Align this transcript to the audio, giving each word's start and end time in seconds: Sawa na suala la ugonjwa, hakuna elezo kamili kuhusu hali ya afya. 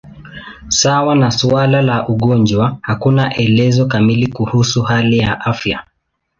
Sawa 0.69 1.15
na 1.15 1.31
suala 1.31 1.81
la 1.81 2.07
ugonjwa, 2.07 2.77
hakuna 2.81 3.35
elezo 3.35 3.85
kamili 3.85 4.27
kuhusu 4.27 4.81
hali 4.81 5.17
ya 5.17 5.41
afya. 5.41 5.83